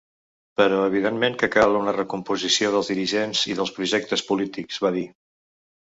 [0.61, 5.11] Però evidentment que cal una recomposició dels dirigents i dels projectes polítics, va dir.